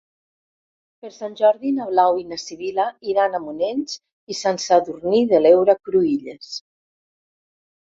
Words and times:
Per 1.03 1.09
Sant 1.17 1.35
Jordi 1.41 1.73
na 1.79 1.85
Blau 1.89 2.17
i 2.21 2.25
na 2.29 2.39
Sibil·la 2.45 2.87
iran 3.13 3.37
a 3.37 3.43
Monells 3.45 3.95
i 4.01 4.39
Sant 4.41 4.59
Sadurní 4.65 5.23
de 5.35 5.45
l'Heura 5.47 5.79
Cruïlles. 5.85 6.53